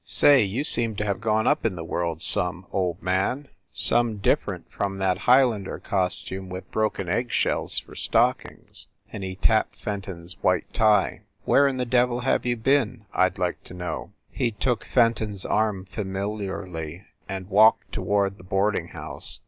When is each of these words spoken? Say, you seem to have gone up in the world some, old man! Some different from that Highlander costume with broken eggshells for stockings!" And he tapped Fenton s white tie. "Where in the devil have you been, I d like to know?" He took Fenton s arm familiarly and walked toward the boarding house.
Say, 0.03 0.41
you 0.41 0.63
seem 0.63 0.95
to 0.95 1.05
have 1.05 1.21
gone 1.21 1.45
up 1.45 1.63
in 1.63 1.75
the 1.75 1.83
world 1.83 2.23
some, 2.23 2.65
old 2.71 3.03
man! 3.03 3.49
Some 3.71 4.17
different 4.17 4.65
from 4.71 4.97
that 4.97 5.19
Highlander 5.29 5.77
costume 5.77 6.49
with 6.49 6.71
broken 6.71 7.07
eggshells 7.07 7.77
for 7.77 7.93
stockings!" 7.93 8.87
And 9.13 9.23
he 9.23 9.35
tapped 9.35 9.75
Fenton 9.79 10.23
s 10.23 10.33
white 10.41 10.65
tie. 10.73 11.21
"Where 11.45 11.67
in 11.67 11.77
the 11.77 11.85
devil 11.85 12.21
have 12.21 12.47
you 12.47 12.57
been, 12.57 13.05
I 13.13 13.29
d 13.29 13.39
like 13.39 13.63
to 13.65 13.75
know?" 13.75 14.11
He 14.31 14.49
took 14.49 14.85
Fenton 14.85 15.33
s 15.33 15.45
arm 15.45 15.85
familiarly 15.85 17.03
and 17.29 17.47
walked 17.47 17.91
toward 17.91 18.39
the 18.39 18.43
boarding 18.43 18.87
house. 18.87 19.39